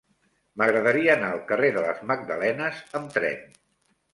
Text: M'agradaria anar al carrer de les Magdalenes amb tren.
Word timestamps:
M'agradaria 0.61 1.11
anar 1.17 1.29
al 1.35 1.43
carrer 1.51 1.69
de 1.77 1.83
les 1.89 2.01
Magdalenes 2.13 2.83
amb 3.01 3.15
tren. 3.19 3.45